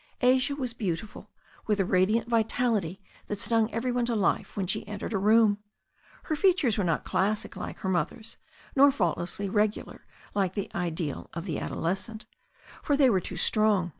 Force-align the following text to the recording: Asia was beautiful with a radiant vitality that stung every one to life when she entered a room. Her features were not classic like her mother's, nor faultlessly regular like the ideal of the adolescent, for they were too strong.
Asia 0.21 0.55
was 0.55 0.73
beautiful 0.73 1.29
with 1.67 1.79
a 1.79 1.85
radiant 1.85 2.27
vitality 2.27 2.99
that 3.27 3.39
stung 3.39 3.71
every 3.71 3.91
one 3.91 4.05
to 4.07 4.15
life 4.15 4.57
when 4.57 4.65
she 4.65 4.87
entered 4.87 5.13
a 5.13 5.19
room. 5.19 5.59
Her 6.23 6.35
features 6.35 6.75
were 6.75 6.83
not 6.83 7.05
classic 7.05 7.55
like 7.55 7.77
her 7.81 7.89
mother's, 7.89 8.37
nor 8.75 8.89
faultlessly 8.89 9.47
regular 9.47 10.07
like 10.33 10.55
the 10.55 10.71
ideal 10.73 11.29
of 11.35 11.45
the 11.45 11.59
adolescent, 11.59 12.25
for 12.81 12.97
they 12.97 13.11
were 13.11 13.21
too 13.21 13.37
strong. 13.37 13.89